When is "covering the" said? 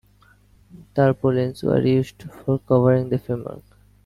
2.57-3.19